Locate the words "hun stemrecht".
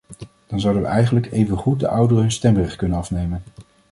2.23-2.75